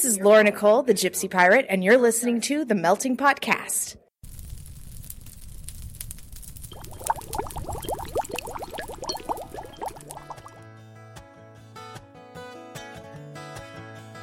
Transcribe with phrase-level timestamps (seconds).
[0.00, 3.96] This is Laura Nicole, the Gypsy Pirate, and you're listening to the Melting Podcast.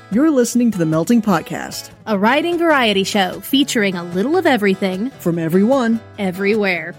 [0.10, 5.12] You're listening to the Melting Podcast a writing variety show featuring a little of everything,
[5.20, 6.00] from everyone.
[6.18, 6.96] everywhere.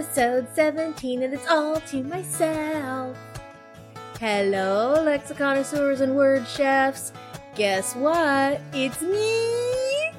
[0.00, 3.18] Episode 17, and it's all to myself.
[4.18, 7.12] Hello, lexiconosaurs and word chefs.
[7.54, 8.62] Guess what?
[8.72, 10.10] It's me!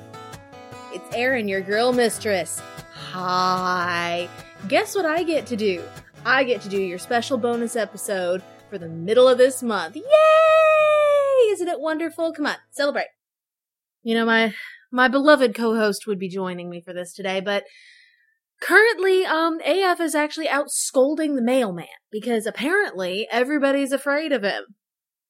[0.94, 2.62] It's Erin, your girl mistress.
[2.94, 4.30] Hi.
[4.68, 5.84] Guess what I get to do?
[6.28, 9.96] I get to do your special bonus episode for the middle of this month.
[9.96, 11.52] Yay!
[11.54, 12.34] Isn't it wonderful?
[12.34, 13.08] Come on, celebrate.
[14.04, 14.54] You know, my
[14.92, 17.64] my beloved co-host would be joining me for this today, but
[18.62, 24.64] currently um AF is actually out scolding the mailman because apparently everybody's afraid of him.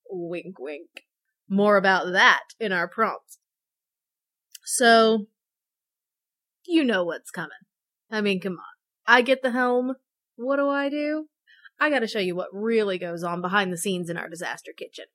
[0.10, 1.06] Wink wink.
[1.50, 3.38] More about that in our prompt.
[4.64, 5.28] So
[6.66, 7.50] you know what's coming.
[8.12, 8.60] I mean, come on.
[9.08, 9.96] I get the helm.
[10.36, 11.28] What do I do?
[11.80, 15.06] I gotta show you what really goes on behind the scenes in our disaster kitchen.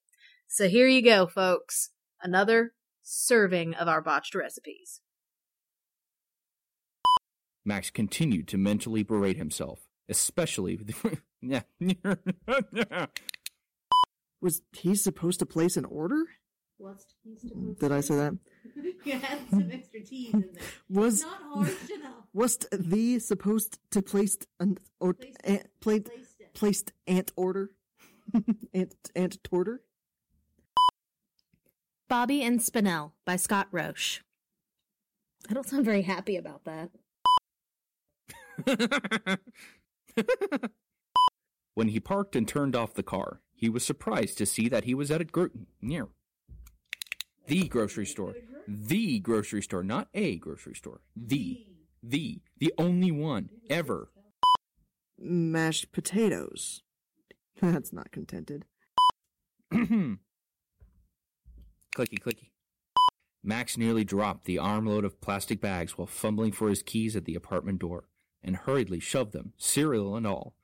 [0.48, 1.90] So here you go, folks.
[2.20, 5.00] Another serving of our botched recipes.
[7.66, 10.78] Max continued to mentally berate himself, especially.
[11.42, 11.62] Yeah.
[14.40, 16.24] Was he supposed to place an order?
[16.78, 18.38] What's he's supposed Did I say that?
[19.04, 20.62] You had some extra T's in there.
[20.90, 22.12] Was Not harsh enough.
[22.34, 25.70] was the supposed to place an or Placed ant, it.
[25.80, 27.70] played, Placed placed ant order?
[28.74, 29.78] ant ant torter?
[32.08, 34.20] Bobby and Spinell by Scott Roche.
[35.48, 36.90] I don't sound very happy about that.
[41.74, 44.94] when he parked and turned off the car, he was surprised to see that he
[44.94, 46.08] was at a gro- near
[47.46, 48.34] the grocery store.
[48.66, 51.00] The grocery store, not a grocery store.
[51.14, 51.64] The,
[52.02, 54.10] the, the only one ever.
[55.18, 56.82] Mashed potatoes.
[57.60, 58.64] That's not contented.
[59.72, 60.18] clicky,
[61.96, 62.50] clicky.
[63.42, 67.36] Max nearly dropped the armload of plastic bags while fumbling for his keys at the
[67.36, 68.08] apartment door
[68.46, 70.54] and hurriedly shoved them, cereal and all.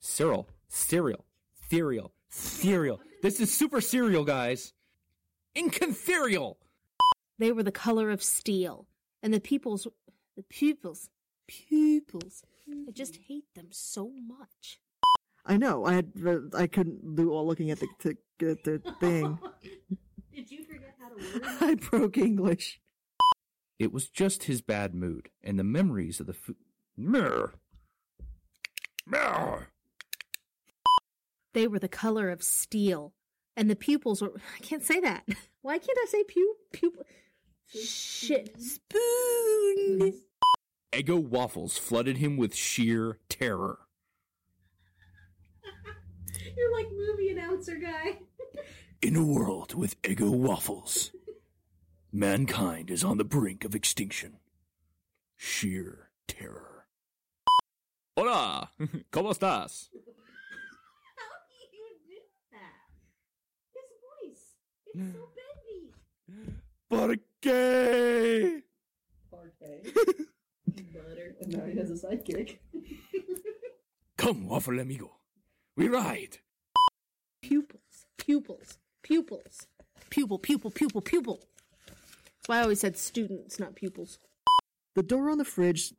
[0.00, 1.26] Cyril, cereal,
[1.68, 3.00] cereal, cereal.
[3.22, 4.72] This is super cereal, guys.
[5.54, 6.56] Incontherial.
[7.38, 8.86] They were the color of steel,
[9.22, 9.86] and the people's
[10.36, 11.10] the pupils
[11.46, 12.42] pupils.
[12.88, 14.78] I just hate them so much.
[15.44, 15.84] I know.
[15.84, 19.38] I had uh, I couldn't do all looking at the to, at the thing.
[20.34, 21.42] Did you forget how to word?
[21.60, 22.80] I broke English.
[23.78, 26.56] It was just his bad mood and the memories of the food.
[26.96, 27.54] Mirror.
[29.06, 29.68] Mirror.
[31.54, 33.12] They were the color of steel,
[33.56, 34.32] and the pupils were.
[34.56, 35.24] I can't say that.
[35.62, 37.04] Why can't I say pu pupil?
[37.66, 40.14] Shit, spoon.
[40.92, 43.78] Eggo waffles flooded him with sheer terror.
[46.56, 48.18] You're like movie announcer guy.
[49.02, 51.12] In a world with Eggo waffles,
[52.12, 54.36] mankind is on the brink of extinction.
[55.36, 56.71] Sheer terror.
[58.14, 58.70] Hola,
[59.10, 59.90] ¿cómo estás?
[59.90, 59.98] How
[61.48, 62.90] do you do that?
[63.72, 64.44] His voice.
[64.94, 65.94] It's so bendy.
[66.90, 68.62] ¿Por qué?
[69.30, 69.82] Butter.
[71.40, 72.58] And now he has a sidekick.
[74.18, 75.10] Come, waffle amigo.
[75.74, 76.36] We ride.
[77.40, 79.66] Pupils, pupils, pupils,
[80.10, 81.40] pupil, pupil, pupil, pupil.
[81.86, 84.18] That's why I always said students, not pupils.
[84.94, 85.94] The door on the fridge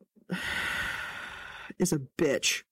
[1.78, 2.62] is a bitch.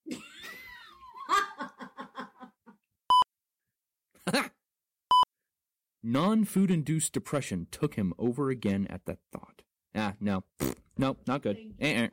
[6.02, 9.62] Non food induced depression took him over again at that thought.
[9.94, 10.42] Ah, no.
[10.98, 11.56] No, not good.
[11.80, 12.08] Eh.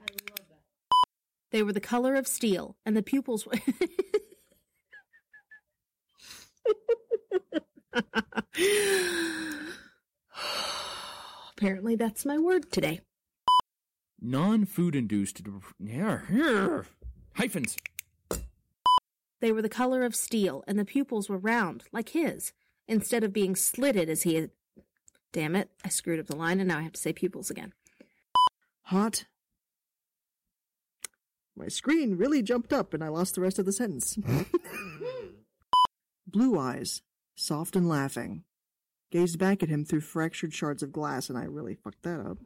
[1.52, 3.54] They were the color of steel, and the pupils were.
[11.58, 13.02] Apparently, that's my word today.
[14.22, 15.42] Non food induced.
[15.84, 16.86] Here, here.
[17.36, 17.78] Hyphens.
[19.40, 22.52] They were the color of steel, and the pupils were round, like his,
[22.88, 24.50] instead of being slitted as he had.
[25.32, 27.74] Damn it, I screwed up the line, and now I have to say pupils again.
[28.84, 29.26] Hot.
[31.56, 34.18] My screen really jumped up and I lost the rest of the sentence.
[36.28, 37.02] Blue eyes,
[37.36, 38.44] soft and laughing,
[39.12, 42.40] gazed back at him through fractured shards of glass, and I really fucked that up.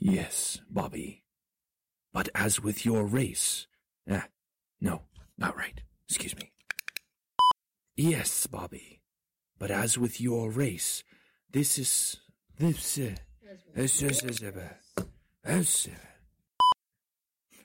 [0.00, 1.22] Yes, Bobby.
[2.12, 3.66] But as with your race,
[4.10, 4.26] ah,
[4.80, 5.02] No,
[5.36, 5.80] not right.
[6.08, 6.52] Excuse me.
[7.96, 9.00] Yes, Bobby.
[9.58, 11.02] But as with your race,
[11.50, 12.16] this is
[12.56, 13.16] this uh,
[13.74, 15.02] this is this is uh,
[15.44, 15.88] this.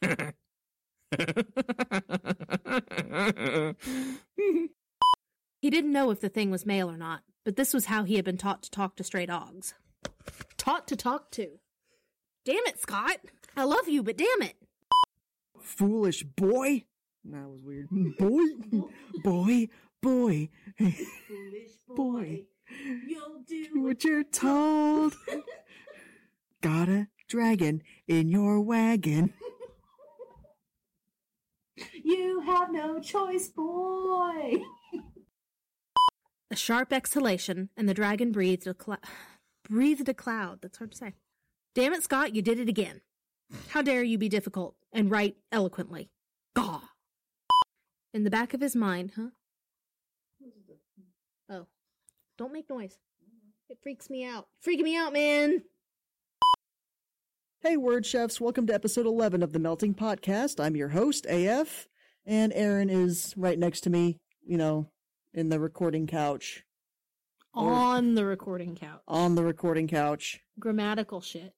[0.04, 0.32] uh,
[5.62, 8.16] He didn't know if the thing was male or not, but this was how he
[8.18, 9.74] had been taught to talk to stray dogs.
[10.58, 11.60] Taught to talk to.
[12.46, 13.18] Damn it, Scott.
[13.56, 14.56] I love you, but damn it.
[15.62, 16.84] Foolish boy.
[17.26, 17.88] That was weird.
[18.18, 18.90] Boy,
[19.24, 19.68] boy,
[20.02, 20.50] boy.
[20.78, 22.44] Foolish Boy.
[23.08, 25.16] You'll do Do what you're told.
[26.62, 29.34] Got a dragon in your wagon.
[32.04, 34.64] You have no choice, boy.
[36.52, 39.00] A sharp exhalation, and the dragon breathed a cloud.
[39.70, 40.60] breathed a cloud.
[40.62, 41.14] That's hard to say.
[41.76, 43.02] Damn it, Scott, you did it again.
[43.70, 46.10] How dare you be difficult and write eloquently?
[46.56, 46.82] Gaw.
[48.14, 49.30] In the back of his mind, huh?
[51.50, 51.66] Oh.
[52.38, 52.98] Don't make noise.
[53.70, 54.48] It freaks me out.
[54.66, 55.64] Freaking me out, man.
[57.62, 60.64] Hey, word chefs, welcome to episode 11 of the Melting Podcast.
[60.64, 61.88] I'm your host, AF,
[62.26, 64.90] and Erin is right next to me, you know,
[65.34, 66.64] in the recording couch,
[67.54, 69.02] Or- On the recording couch.
[69.08, 70.42] on the recording couch.
[70.60, 71.54] Grammatical shit.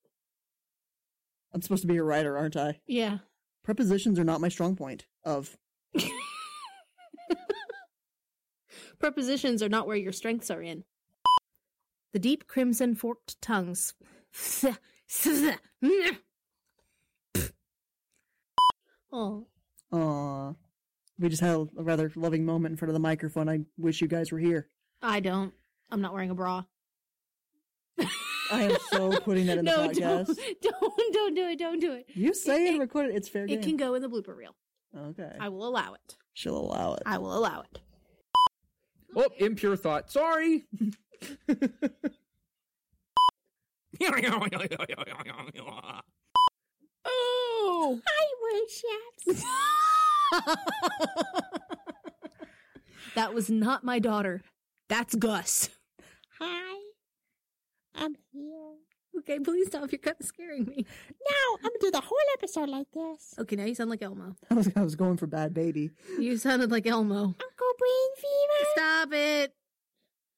[1.55, 2.81] I'm supposed to be a writer, aren't I?
[2.85, 3.19] Yeah.
[3.63, 5.05] Prepositions are not my strong point.
[5.23, 5.55] Of
[8.99, 10.83] Prepositions are not where your strengths are in.
[12.11, 13.93] The deep crimson forked tongues.
[19.13, 19.47] oh,
[19.93, 20.53] Aw.
[21.17, 23.47] We just had a rather loving moment in front of the microphone.
[23.47, 24.67] I wish you guys were here.
[25.01, 25.53] I don't.
[25.89, 26.65] I'm not wearing a bra.
[28.51, 30.25] I am so putting that in the no, podcast.
[30.61, 31.59] don't, don't, don't do it.
[31.59, 32.05] Don't do it.
[32.13, 33.59] You say It- and record it, it's fair game.
[33.59, 34.55] It can go in the blooper reel.
[34.97, 35.31] Okay.
[35.39, 36.15] I will allow it.
[36.33, 37.03] She'll allow it.
[37.05, 37.79] I will allow it.
[39.15, 40.11] oh, impure thought.
[40.11, 40.63] Sorry.
[47.07, 49.37] Oh, hi, word
[53.15, 54.41] that was not my daughter.
[54.89, 55.69] That's Gus.
[56.39, 56.79] Hi,
[57.97, 58.75] I'm here.
[59.19, 59.91] Okay, please stop.
[59.91, 60.85] You're kind of scaring me.
[61.09, 63.33] No, I'm gonna do the whole episode like this.
[63.39, 64.35] Okay, now you sound like Elmo.
[64.49, 65.91] I was, I was going for bad baby.
[66.19, 67.15] You sounded like Elmo.
[67.15, 68.69] Uncle Brain Fever.
[68.73, 69.53] Stop it.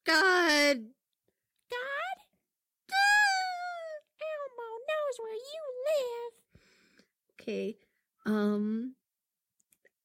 [0.06, 0.76] God.
[1.70, 2.16] God?
[2.88, 4.00] God!
[4.22, 6.60] Elmo knows where you live.
[7.40, 7.76] Okay.
[8.26, 8.94] Um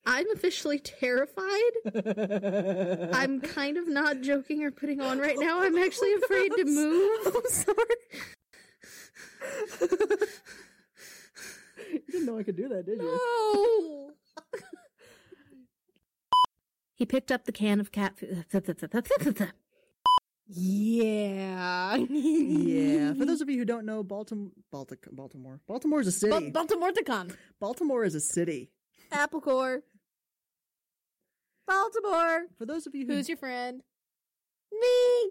[0.05, 1.71] I'm officially terrified.
[3.13, 5.61] I'm kind of not joking or putting on right now.
[5.61, 7.27] I'm actually afraid to move.
[7.27, 7.77] I'm sorry.
[11.91, 13.05] you didn't know I could do that, did you?
[13.05, 14.59] No.
[16.95, 18.45] he picked up the can of cat food.
[20.47, 21.95] yeah.
[21.95, 23.13] Yeah.
[23.13, 26.49] For those of you who don't know, Baltimore, Baltic, Baltimore, Baltimore is a city.
[26.49, 26.91] Baltimore
[27.61, 28.69] Baltimore is a city.
[29.13, 29.83] Applecore.
[31.67, 32.45] Baltimore.
[32.57, 33.81] For those of you who Who's your friend?
[34.71, 35.29] Me.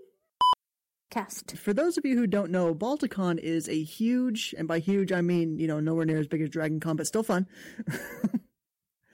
[1.11, 1.57] Cast.
[1.59, 5.21] For those of you who don't know, Balticon is a huge, and by huge I
[5.21, 7.47] mean, you know, nowhere near as big as Dragon Con, but still fun.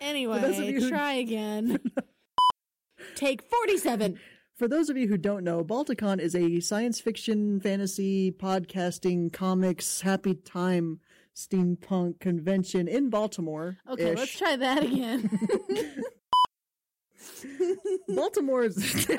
[0.01, 1.81] Anyway, those of you who- try again.
[3.17, 4.19] Take 47.
[4.55, 10.01] For those of you who don't know, Balticon is a science fiction, fantasy, podcasting, comics,
[10.03, 11.01] happy time,
[11.35, 13.79] steampunk convention in Baltimore.
[13.91, 15.31] Okay, let's try that again.
[18.09, 19.09] Baltimore is.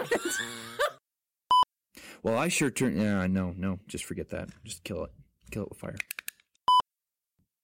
[2.23, 2.99] well, I sure turn.
[2.99, 4.49] Yeah, no, no, just forget that.
[4.63, 5.11] Just kill it.
[5.51, 5.95] Kill it with fire.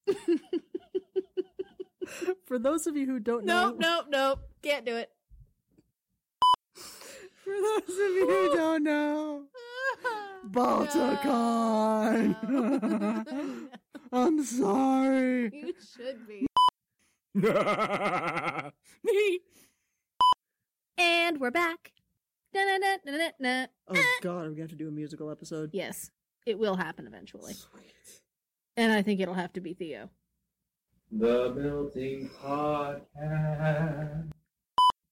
[2.46, 4.40] For those of you who don't know, nope, nope, nope.
[4.62, 5.10] Can't do it.
[6.76, 9.44] For those of you who don't know,
[10.50, 12.36] Balticon.
[14.12, 15.52] I'm sorry.
[15.54, 16.46] you should be.
[20.98, 21.92] And we're back.
[22.54, 23.68] Da-na-na-na-na-na.
[23.90, 24.20] Oh ah.
[24.22, 25.72] God, we have to do a musical episode.
[25.74, 26.10] Yes,
[26.46, 27.56] it will happen eventually.
[28.78, 30.10] And I think it'll have to be Theo.
[31.12, 34.32] The melting podcast.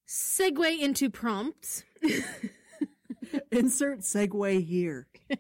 [0.08, 1.84] Segue into prompts.
[3.52, 5.08] Insert segue here.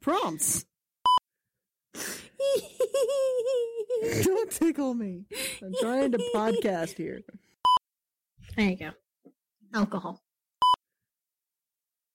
[0.00, 0.64] Prompts.
[4.22, 5.26] Don't tickle me.
[5.62, 7.20] I'm trying to podcast here.
[8.56, 8.90] There you go.
[9.74, 10.22] Alcohol.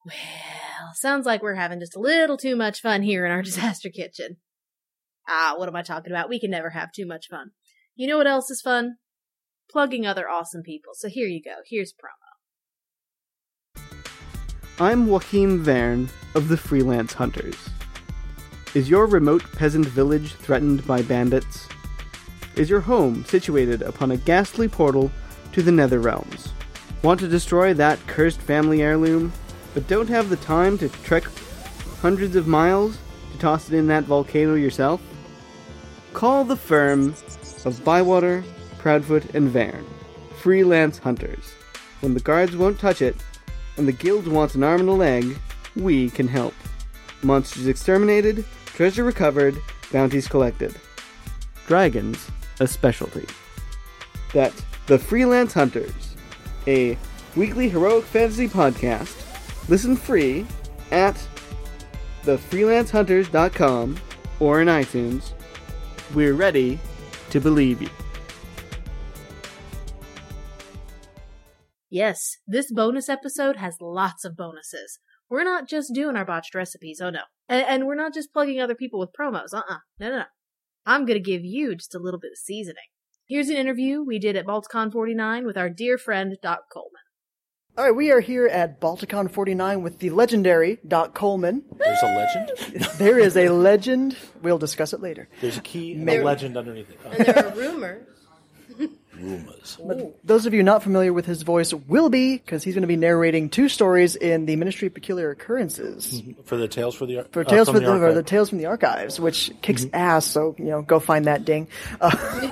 [0.06, 3.90] Well, sounds like we're having just a little too much fun here in our disaster
[3.90, 4.38] kitchen.
[5.28, 6.30] Ah, what am I talking about?
[6.30, 7.52] We can never have too much fun.
[7.96, 8.98] You know what else is fun?
[9.70, 10.94] plugging other awesome people.
[10.94, 11.56] So here you go.
[11.68, 13.82] Here's promo.
[14.80, 17.56] I'm Joachim Verne of the Freelance Hunters.
[18.74, 21.68] Is your remote peasant village threatened by bandits?
[22.56, 25.12] Is your home situated upon a ghastly portal
[25.54, 26.50] to the Nether Realms?
[27.02, 29.32] Want to destroy that cursed family heirloom,
[29.74, 31.24] but don't have the time to trek
[32.02, 32.98] hundreds of miles
[33.32, 35.02] to toss it in that volcano yourself?
[36.14, 37.14] Call the firm
[37.66, 38.44] of Bywater,
[38.80, 39.86] Proudfoot, and Verne,
[40.38, 41.54] freelance hunters.
[42.02, 43.16] When the guards won't touch it,
[43.78, 45.38] and the guild wants an arm and a leg,
[45.76, 46.54] we can help.
[47.22, 49.56] Monsters exterminated, treasure recovered,
[49.92, 50.76] bounties collected.
[51.68, 53.26] Dragons, a specialty.
[54.34, 56.15] That's The Freelance Hunters,
[56.68, 56.98] a
[57.36, 59.22] weekly heroic fantasy podcast.
[59.70, 60.46] Listen free
[60.92, 61.16] at
[62.24, 63.98] thefreelancehunters.com
[64.40, 65.32] or in iTunes.
[66.14, 66.80] We're ready
[67.30, 67.90] to believe you.
[71.90, 75.00] Yes, this bonus episode has lots of bonuses.
[75.30, 77.22] We're not just doing our botched recipes, oh no.
[77.48, 80.26] And, and we're not just plugging other people with promos, uh uh No, no, no.
[80.86, 82.84] I'm gonna give you just a little bit of seasoning.
[83.28, 86.92] Here's an interview we did at Balticon 49 with our dear friend Doc Coleman.
[87.78, 91.64] All right, we are here at Balticon 49 with the legendary Doc Coleman.
[91.78, 92.88] There's a legend.
[92.98, 94.16] There is a legend.
[94.42, 95.28] We'll discuss it later.
[95.42, 97.00] There's a key and There- a legend underneath it.
[97.04, 98.08] And there are rumors.
[99.20, 99.78] Rumors.
[100.24, 102.96] Those of you not familiar with his voice will be, because he's going to be
[102.96, 106.22] narrating two stories in the Ministry of Peculiar Occurrences.
[106.46, 108.16] For the tales for the For uh, Tales from for the, Archive.
[108.16, 110.26] the Tales from the Archives, which kicks ass.
[110.26, 111.68] So you know, go find that ding.
[112.00, 112.50] Uh,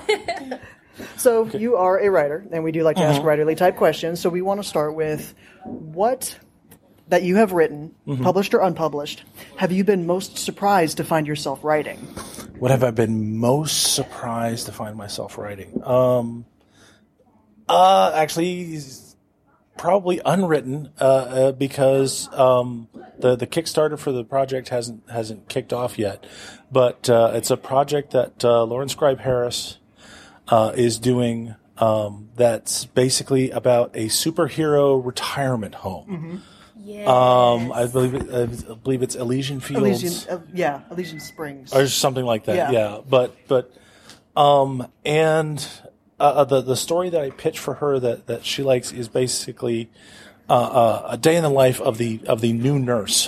[1.17, 4.20] so you are a writer, and we do like to ask writerly type questions.
[4.20, 6.38] So we want to start with what
[7.10, 9.24] that you have written, published or unpublished,
[9.58, 11.98] have you been most surprised to find yourself writing?
[12.58, 15.82] What have I been most surprised to find myself writing?
[15.84, 16.46] Um,
[17.74, 18.80] uh, actually,
[19.77, 22.88] probably unwritten uh, uh, because um,
[23.20, 26.25] the the Kickstarter for the project hasn't hasn't kicked off yet.
[26.72, 29.77] But uh, it's a project that uh, Lauren Scribe Harris
[30.48, 31.56] uh, is doing.
[31.75, 36.44] Um, that's basically about a superhero retirement home.
[36.77, 37.06] Yeah.
[37.06, 41.74] Um, I believe it, I believe it's Elysian Fields Elysian, uh, yeah, Elysian Springs.
[41.74, 42.56] or something like that.
[42.56, 42.72] Yeah.
[42.72, 43.72] Yeah, but but
[44.36, 45.65] um and
[46.24, 49.10] uh, uh, the the story that I pitched for her that that she likes is
[49.10, 49.92] basically
[50.50, 53.27] uh, uh, a day in the life of the of the new nurse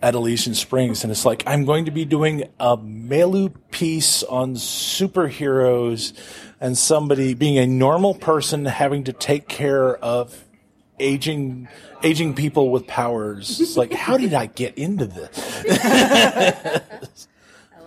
[0.00, 4.54] at Elysian Springs, and it's like I'm going to be doing a Melu piece on
[4.54, 6.12] superheroes
[6.60, 10.44] and somebody being a normal person having to take care of
[11.00, 11.66] aging
[12.04, 13.60] aging people with powers.
[13.60, 15.66] It's like, how did I get into this?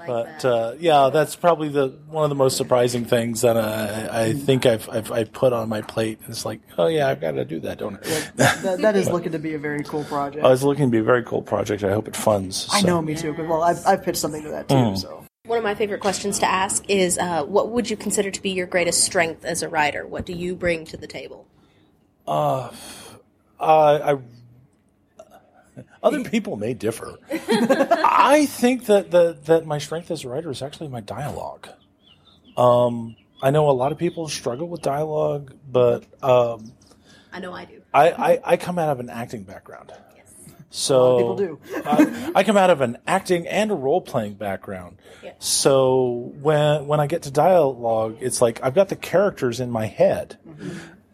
[0.07, 4.33] but uh, yeah, that's probably the one of the most surprising things that I, I
[4.33, 6.19] think I've, I've I put on my plate.
[6.27, 7.99] It's like, oh yeah, I've got to do that, don't I?
[8.35, 10.43] that, that is looking to be a very cool project.
[10.43, 11.83] I was looking to be a very cool project.
[11.83, 12.67] I hope it funds.
[12.71, 13.33] I know, me too.
[13.33, 14.75] But well, I've, I've pitched something to that too.
[14.75, 14.97] Mm.
[14.97, 18.41] So One of my favorite questions to ask is uh, what would you consider to
[18.41, 20.07] be your greatest strength as a writer?
[20.07, 21.45] What do you bring to the table?
[22.25, 22.71] Uh,
[23.59, 24.17] uh, I.
[26.03, 27.17] Other people may differ.
[27.31, 31.69] I think that, that that my strength as a writer is actually my dialogue.
[32.55, 36.71] Um, I know a lot of people struggle with dialogue, but um,
[37.31, 37.81] I know I do.
[37.93, 39.93] I, I, I come out of an acting background.
[40.69, 41.59] So people do.
[41.85, 44.97] I, I come out of an acting and a role playing background.
[45.39, 49.85] So when when I get to dialogue, it's like I've got the characters in my
[49.85, 50.37] head,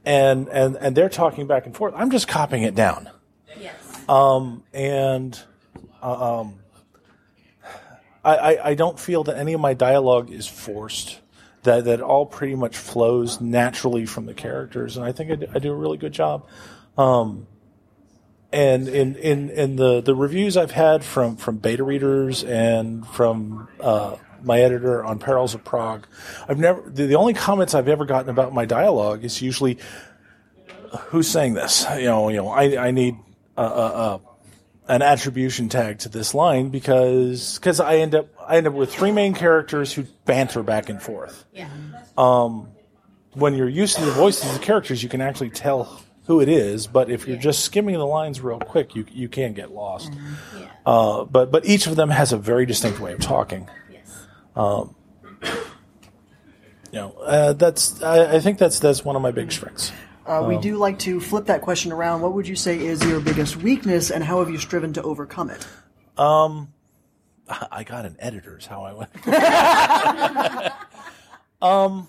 [0.06, 1.94] and and and they're talking back and forth.
[1.96, 3.10] I'm just copying it down.
[4.08, 5.40] Um, and
[6.02, 6.56] uh, um,
[8.24, 11.20] I, I I don't feel that any of my dialogue is forced.
[11.64, 15.48] That that all pretty much flows naturally from the characters, and I think I do,
[15.54, 16.48] I do a really good job.
[16.98, 17.48] Um,
[18.54, 23.68] and in, in, in the, the reviews I've had from, from beta readers and from
[23.82, 26.06] uh, my editor on Perils of Prague,
[26.48, 29.80] I've never the, the only comments I've ever gotten about my dialogue is usually
[31.08, 31.86] who's saying this.
[31.96, 33.18] You know, you know, I, I need
[33.58, 34.20] uh, uh, uh,
[34.88, 38.94] an attribution tag to this line because because I end up I end up with
[38.94, 41.46] three main characters who banter back and forth.
[41.54, 41.70] Yeah.
[42.18, 42.70] Um,
[43.34, 46.50] when you're used to the voices of the characters, you can actually tell who it
[46.50, 46.88] is.
[46.88, 50.12] But if you're just skimming the lines real quick, you you can get lost.
[50.14, 50.68] Yeah.
[50.86, 53.70] Uh, but but each of them has a very distinct way of talking.
[53.92, 54.28] Yes.
[54.56, 54.96] Um,
[56.92, 59.92] you know, uh, that's I, I think that's that's one of my big strengths.
[60.26, 62.22] Uh, we Um, do like to flip that question around.
[62.22, 65.50] What would you say is your biggest weakness, and how have you striven to overcome
[65.50, 65.66] it?
[66.18, 66.74] Um,
[67.72, 68.58] I got an editor.
[68.58, 69.28] Is how I went.
[71.62, 72.08] um,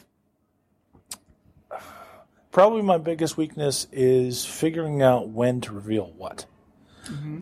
[2.52, 6.46] probably my biggest weakness is figuring out when to reveal what.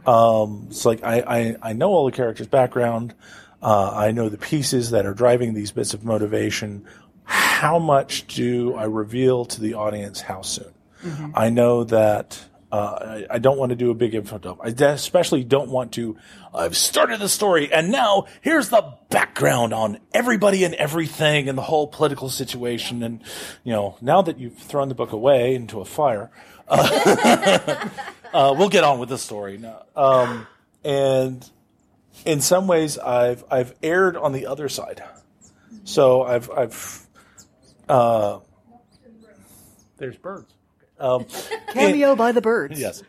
[0.07, 3.15] Um, it's like I, I, I know all the characters' background.
[3.63, 6.85] Uh, I know the pieces that are driving these bits of motivation.
[7.25, 10.21] How much do I reveal to the audience?
[10.21, 10.73] How soon?
[11.35, 14.61] I know that uh, I, I don't want to do a big info dump.
[14.63, 16.17] I especially don't want to.
[16.55, 21.63] I've started the story, and now here's the background on everybody and everything, and the
[21.63, 23.03] whole political situation.
[23.03, 23.23] And
[23.63, 26.31] you know, now that you've thrown the book away into a fire,
[26.67, 27.89] uh,
[28.33, 29.85] uh, we'll get on with the story now.
[29.95, 30.47] Um,
[30.83, 31.49] and
[32.25, 35.03] in some ways, I've I've erred on the other side.
[35.85, 37.07] So I've I've
[37.89, 38.41] uh,
[39.99, 40.53] there's birds.
[40.99, 41.27] Um,
[41.73, 42.81] Cameo by the birds.
[42.81, 43.03] Yes.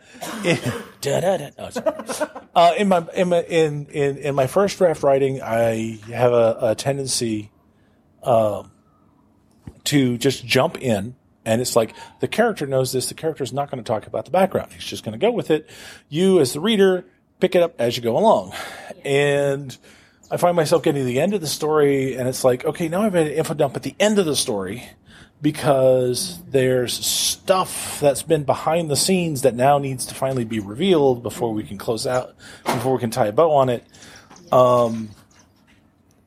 [0.43, 0.57] In,
[1.01, 1.49] da-da-da.
[1.57, 2.43] No.
[2.55, 6.57] Uh, in my in my in, in in my first draft writing, I have a,
[6.61, 7.51] a tendency
[8.23, 8.71] um,
[9.85, 11.15] to just jump in,
[11.45, 13.09] and it's like the character knows this.
[13.09, 14.71] The character is not going to talk about the background.
[14.73, 15.69] He's just going to go with it.
[16.09, 17.05] You, as the reader,
[17.39, 18.53] pick it up as you go along,
[19.05, 19.77] and.
[20.33, 23.03] I find myself getting to the end of the story, and it's like, okay, now
[23.03, 24.89] I've had an info dump at the end of the story
[25.43, 31.21] because there's stuff that's been behind the scenes that now needs to finally be revealed
[31.21, 32.33] before we can close out,
[32.65, 33.85] before we can tie a bow on it.
[34.51, 35.11] Um,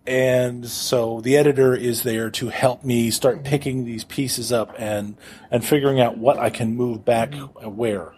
[0.06, 5.16] and so the editor is there to help me start picking these pieces up and
[5.50, 8.14] and figuring out what I can move back where,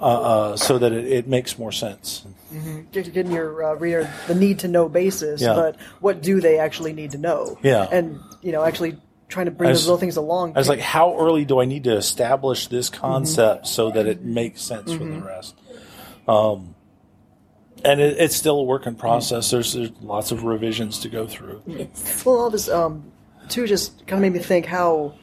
[0.00, 2.26] uh, uh, so that it, it makes more sense.
[2.92, 5.54] Get- getting your uh, reader the need to know basis, Yeah.
[5.54, 7.58] but what do they actually need to know?
[7.62, 7.86] Yeah.
[7.90, 8.96] and you know, actually
[9.28, 10.56] trying to bring I those little things along.
[10.56, 14.24] I was like, how early do I need to establish this concept so that it
[14.24, 15.54] makes sense for the rest?
[16.26, 16.74] Um,
[17.84, 19.50] and it, it's still a work in process.
[19.50, 21.62] There's, there's lots of revisions to go through.
[22.24, 23.12] well, all this um,
[23.48, 25.14] too just kind of made me think how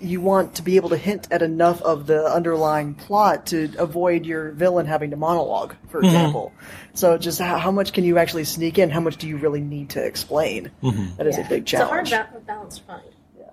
[0.00, 4.26] you want to be able to hint at enough of the underlying plot to avoid
[4.26, 6.52] your villain having to monologue, for example.
[6.94, 8.90] So, just how, how much can you actually sneak in?
[8.90, 10.70] How much do you really need to explain?
[11.16, 12.08] That is a big challenge.
[12.08, 13.02] It's a hard ba- balance to find.
[13.38, 13.44] Yeah.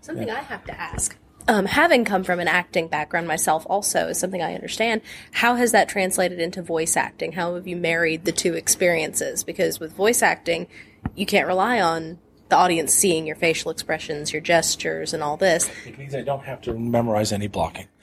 [0.00, 1.16] Something I have to ask.
[1.48, 5.00] Um, having come from an acting background myself, also is something I understand.
[5.32, 7.32] How has that translated into voice acting?
[7.32, 9.44] How have you married the two experiences?
[9.44, 10.66] Because with voice acting,
[11.14, 12.18] you can't rely on
[12.48, 15.70] the audience seeing your facial expressions, your gestures, and all this.
[15.86, 17.86] It means I don't have to memorize any blocking.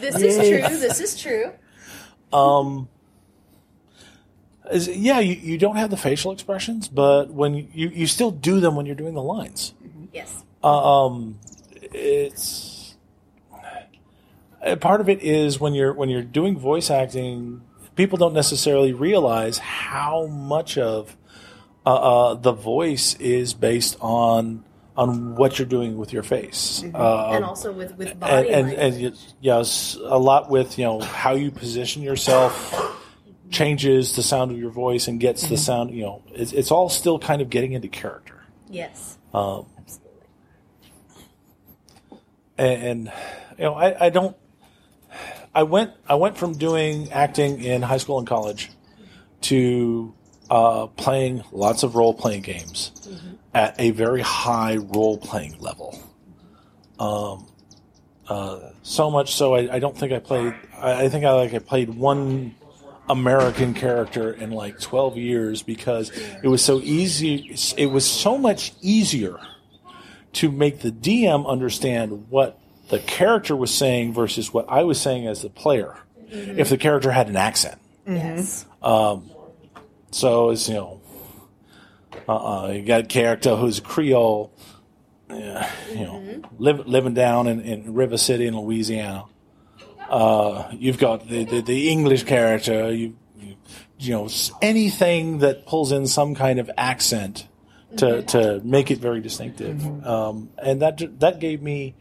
[0.00, 0.78] This is true.
[0.78, 1.52] This is true.
[4.70, 8.30] Is- yeah, you, you don't have the facial expressions, but when you, you, you still
[8.30, 9.74] do them when you're doing the lines.
[10.12, 10.44] Yes.
[11.92, 12.94] it's
[14.64, 17.62] uh, part of it is when you're when you're doing voice acting,
[17.96, 21.16] people don't necessarily realize how much of
[21.84, 24.64] uh, uh, the voice is based on
[24.96, 26.84] on what you're doing with your face.
[26.94, 29.04] Uh, and also with with body and, language.
[29.04, 32.98] and yes, a lot with you know how you position yourself
[33.50, 35.90] changes the sound of your voice and gets the sound.
[35.90, 38.42] You know, it's, it's all still kind of getting into character.
[38.68, 39.18] yes.
[39.34, 39.66] Um,
[42.58, 43.10] and
[43.56, 44.36] you know I, I don't
[45.54, 48.70] I went I went from doing acting in high school and college
[49.42, 50.14] to
[50.52, 52.92] uh, playing lots of role playing games
[53.54, 55.98] at a very high role playing level.
[56.98, 57.46] Um,
[58.28, 61.54] uh, so much so I, I don't think I played I, I think I like
[61.54, 62.54] I played one
[63.08, 66.10] American character in like 12 years because
[66.42, 69.38] it was so easy it was so much easier
[70.34, 72.58] to make the DM understand what
[72.90, 75.96] the character was saying versus what I was saying as the player.
[76.28, 78.66] If the character had an accent, Yes.
[80.12, 81.00] So it's you know,
[82.28, 84.52] uh, you got a character who's Creole,
[85.30, 89.24] uh, you know, live, living down in, in River City in Louisiana.
[90.08, 92.92] Uh, you've got the, the, the English character.
[92.92, 93.56] You, you
[93.98, 94.28] you know
[94.60, 97.48] anything that pulls in some kind of accent
[97.96, 101.94] to to make it very distinctive, um, and that that gave me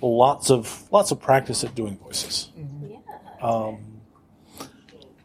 [0.00, 2.50] lots of lots of practice at doing voices.
[3.40, 4.00] Um,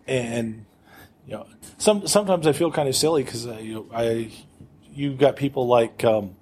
[0.07, 0.65] and
[1.27, 1.47] you know,
[1.85, 4.31] some sometimes I feel kind of silly because uh, you know, I
[4.91, 6.35] you got people like um,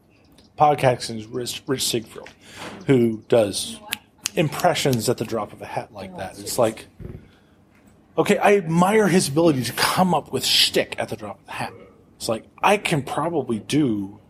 [0.58, 2.30] podcasting's Rich, Rich Sigfrit,
[2.88, 3.78] who does
[4.36, 6.40] impressions at the drop of a hat like that.
[6.40, 6.88] It's like,
[8.18, 11.52] okay, I admire his ability to come up with shtick at the drop of the
[11.52, 11.74] hat.
[12.16, 14.22] It's like I can probably do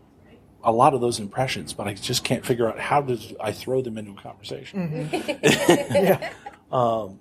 [0.64, 3.82] a lot of those impressions, but I just can't figure out how to I throw
[3.82, 5.08] them into a conversation.
[6.72, 7.20] Um,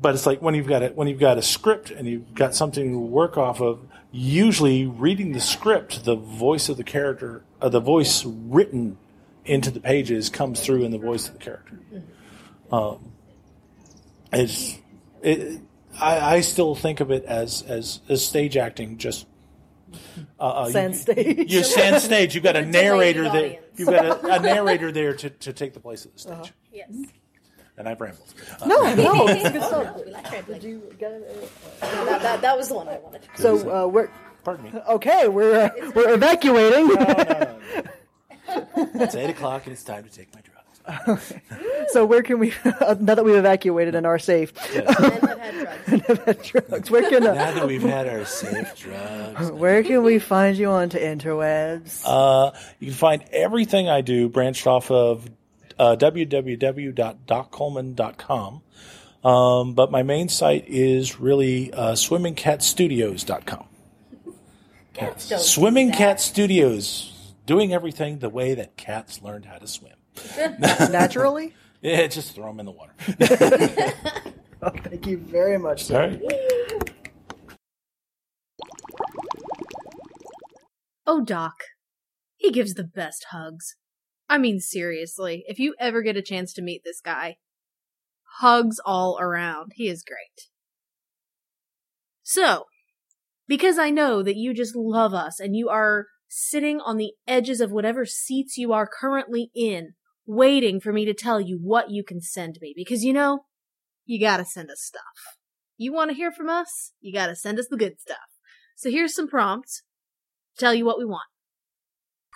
[0.00, 2.54] but it's like when you've got it when you've got a script and you've got
[2.54, 3.80] something to work off of.
[4.12, 8.96] Usually, reading the script, the voice of the character, uh, the voice written
[9.44, 11.80] into the pages comes through in the voice of the character.
[12.72, 13.12] Um,
[14.32, 14.78] it's
[15.22, 15.60] it,
[16.00, 19.26] I, I still think of it as as, as stage acting, just
[20.38, 21.52] uh, uh, Sand you, stage.
[21.52, 22.34] You sand stage.
[22.34, 23.58] You've got a It's a delayed narrator there.
[23.76, 26.52] You've got a, a narrator there to, to take the place of the stage.
[26.72, 26.90] Yes.
[27.78, 28.32] And I've rambled.
[28.66, 29.96] No, no, it's good stuff.
[30.04, 30.60] We like rambling.
[30.60, 31.52] Did you get it?
[31.82, 33.22] No, that, that, that was the one I wanted.
[33.36, 34.08] So uh, we're
[34.44, 34.80] Pardon me.
[34.88, 35.28] okay.
[35.28, 36.90] We're uh, we're evacuating.
[38.98, 41.34] It's eight o'clock and it's time to take my drugs.
[41.88, 42.54] so where can we?
[42.64, 46.48] now that we've evacuated and are safe, And have had drugs.
[46.48, 46.90] drugs.
[46.90, 50.68] Where can uh, Now that we've had our safe drugs, where can we find you
[50.70, 52.02] on to interwebs?
[52.06, 55.28] uh, you can find everything I do branched off of
[55.78, 58.62] uh, www.doccoleman.com.
[59.24, 63.64] Um, but my main site is really uh, swimmingcatstudios.com.
[64.94, 65.98] Cats don't Swimming do that.
[65.98, 69.94] Cat Studios, doing everything the way that cats learned how to swim.
[70.58, 71.54] Naturally.
[71.82, 72.94] Yeah, just throw them in the water.
[74.62, 75.84] Oh, thank you very much.
[75.84, 76.18] Sir.
[76.18, 76.20] Sorry.
[81.06, 81.52] Oh, Doc.
[82.36, 83.76] He gives the best hugs.
[84.28, 87.36] I mean, seriously, if you ever get a chance to meet this guy,
[88.38, 89.72] hugs all around.
[89.76, 90.48] He is great.
[92.22, 92.64] So,
[93.46, 97.60] because I know that you just love us and you are sitting on the edges
[97.60, 99.92] of whatever seats you are currently in,
[100.26, 103.44] waiting for me to tell you what you can send me, because you know,
[104.04, 105.36] you gotta send us stuff.
[105.76, 106.92] You want to hear from us?
[107.00, 108.18] You gotta send us the good stuff.
[108.76, 109.82] So here's some prompts
[110.58, 111.26] tell you what we want.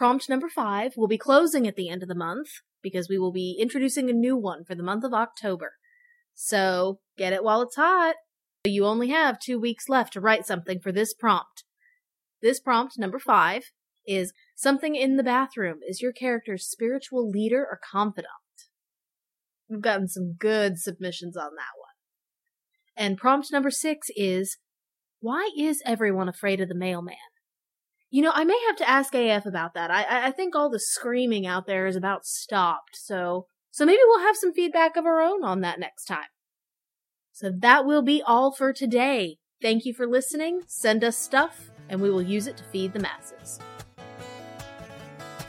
[0.01, 2.49] Prompt number five will be closing at the end of the month
[2.83, 5.73] because we will be introducing a new one for the month of October.
[6.35, 8.15] So get it while it's hot.
[8.65, 11.65] You only have two weeks left to write something for this prompt.
[12.41, 13.65] This prompt, number five,
[14.07, 18.31] is something in the bathroom is your character's spiritual leader or confidant.
[19.69, 23.07] We've gotten some good submissions on that one.
[23.07, 24.57] And prompt number six is
[25.21, 27.17] why is everyone afraid of the mailman?
[28.11, 29.91] You know, I may have to ask AF about that.
[29.91, 32.97] I, I- I think all the screaming out there is about stopped.
[32.97, 36.27] So, so maybe we'll have some feedback of our own on that next time.
[37.33, 39.39] So that will be all for today.
[39.63, 40.63] Thank you for listening.
[40.67, 43.59] Send us stuff, and we will use it to feed the masses.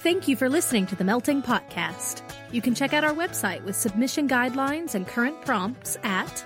[0.04, 2.21] Thank you for listening to the Melting Podcast.
[2.52, 6.43] You can check out our website with submission guidelines and current prompts at.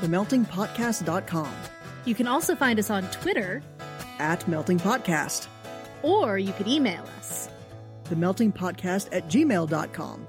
[0.00, 1.52] TheMeltingPodcast.com
[2.04, 3.62] You can also find us on Twitter,
[4.22, 5.48] at Melting Podcast.
[6.02, 7.48] or you could email us.
[8.04, 10.26] The Melting Podcast at gmail.com.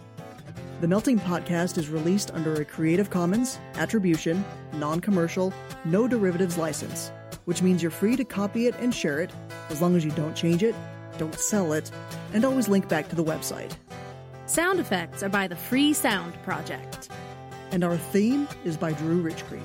[0.81, 5.53] The Melting Podcast is released under a Creative Commons, Attribution, Non Commercial,
[5.85, 7.11] No Derivatives license,
[7.45, 9.31] which means you're free to copy it and share it
[9.69, 10.75] as long as you don't change it,
[11.17, 11.89] don't sell it,
[12.33, 13.71] and always link back to the website.
[14.45, 17.09] Sound effects are by the Free Sound Project.
[17.71, 19.63] And our theme is by Drew Rich Creek.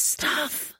[0.00, 0.79] Stuff.